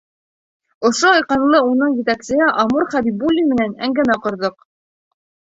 Ошо 0.87 1.11
айҡанлы 1.17 1.59
уның 1.73 1.93
етәксеһе 1.99 2.47
Амур 2.63 2.87
ХӘБИБУЛЛИН 2.95 3.53
менән 3.53 3.77
әңгәмә 3.89 4.17
ҡорҙоҡ. 4.25 4.59